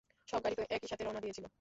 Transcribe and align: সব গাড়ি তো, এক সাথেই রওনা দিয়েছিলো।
সব 0.27 0.39
গাড়ি 0.43 0.55
তো, 0.55 0.63
এক 0.69 0.81
সাথেই 0.87 1.05
রওনা 1.05 1.21
দিয়েছিলো। 1.21 1.49